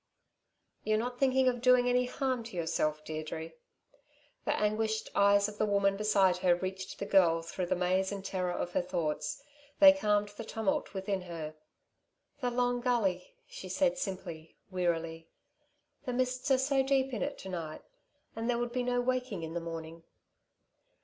[0.83, 3.51] "You're not thinking of doing any harm to yourself, Deirdre?"
[4.45, 8.25] The anguished eyes of the woman beside her reached the girl through the maze and
[8.25, 9.43] terror of her thoughts.
[9.77, 11.53] They calmed the tumult within her.
[12.39, 15.29] "The Long Gully," she said simply, wearily,
[16.07, 17.83] "the mists are so deep in it to night,
[18.35, 20.01] and there would be no waking in the morning."